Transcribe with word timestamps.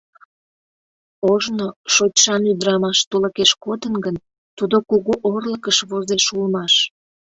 Ожно 1.31 1.67
шочшан 1.93 2.41
ӱдырамаш 2.51 2.97
тулыкеш 3.09 3.51
кодын 3.63 3.95
гын, 4.05 4.15
тудо 4.57 4.77
кугу 4.89 5.13
орлыкыш 5.33 5.77
возеш 5.89 6.25
улмаш. 6.35 6.73